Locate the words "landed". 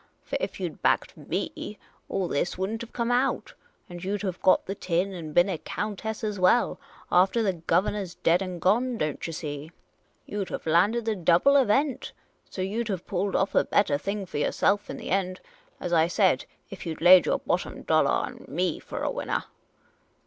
10.65-11.05